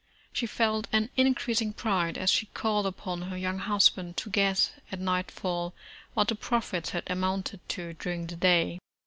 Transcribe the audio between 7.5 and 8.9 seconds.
to during the day.